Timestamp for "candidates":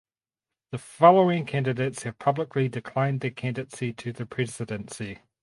1.45-2.01